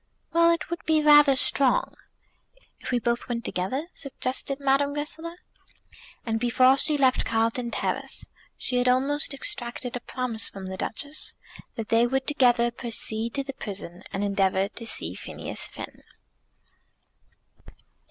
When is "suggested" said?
3.93-4.59